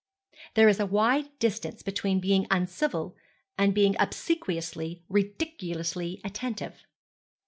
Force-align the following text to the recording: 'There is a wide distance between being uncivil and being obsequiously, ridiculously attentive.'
'There 0.55 0.67
is 0.67 0.79
a 0.79 0.85
wide 0.87 1.29
distance 1.37 1.83
between 1.83 2.19
being 2.19 2.47
uncivil 2.49 3.15
and 3.55 3.71
being 3.75 3.95
obsequiously, 3.99 5.03
ridiculously 5.09 6.19
attentive.' 6.23 6.87